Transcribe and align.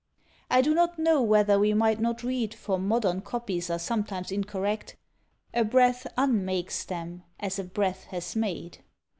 _I 0.49 0.61
do 0.63 0.73
not 0.73 0.97
know 0.97 1.21
whether 1.21 1.59
we 1.59 1.75
might 1.75 1.99
not 1.99 2.23
read, 2.23 2.55
for 2.55 2.79
modern 2.79 3.21
copies 3.21 3.69
are 3.69 3.77
sometimes 3.77 4.31
incorrect, 4.31 4.97
A 5.53 5.63
breath 5.63 6.07
unmakes 6.17 6.83
them, 6.85 7.21
as 7.39 7.59
a 7.59 7.63
breath 7.63 8.05
has 8.05 8.35
made. 8.35 8.79